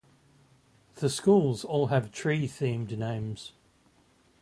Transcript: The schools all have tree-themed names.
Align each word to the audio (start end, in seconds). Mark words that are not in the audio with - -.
The 0.95 1.11
schools 1.11 1.63
all 1.63 1.89
have 1.89 2.11
tree-themed 2.11 2.97
names. 2.97 3.51